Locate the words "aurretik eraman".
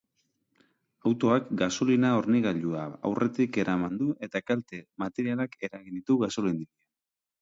3.09-3.99